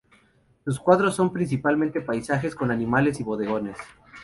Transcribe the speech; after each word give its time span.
Sus 0.65 0.79
cuadros 0.79 1.15
son 1.15 1.31
principalmente 1.31 2.01
paisajes 2.01 2.55
con 2.55 2.71
animales 2.71 3.19
y 3.19 3.23
bodegones. 3.23 3.77